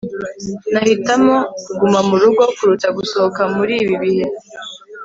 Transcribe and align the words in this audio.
nahitamo 0.71 1.35
kuguma 1.65 1.99
murugo 2.09 2.43
kuruta 2.55 2.87
gusohoka 2.97 3.41
muri 3.55 3.73
ibi 3.83 3.95
bihe 4.03 4.25